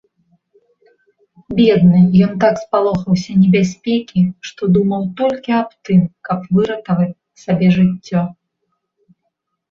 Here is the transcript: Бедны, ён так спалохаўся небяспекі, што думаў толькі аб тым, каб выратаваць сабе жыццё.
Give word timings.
Бедны, 1.57 1.99
ён 2.27 2.31
так 2.43 2.55
спалохаўся 2.63 3.31
небяспекі, 3.41 4.23
што 4.49 4.69
думаў 4.77 5.01
толькі 5.19 5.53
аб 5.59 5.69
тым, 5.89 6.01
каб 6.29 6.39
выратаваць 6.57 7.07
сабе 7.43 7.67
жыццё. 7.77 8.21